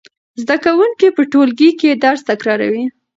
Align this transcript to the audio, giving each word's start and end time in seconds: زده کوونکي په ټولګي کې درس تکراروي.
زده 0.41 0.55
کوونکي 0.65 1.07
په 1.17 1.21
ټولګي 1.31 1.69
کې 1.79 1.99
درس 2.03 2.21
تکراروي. 2.29 2.85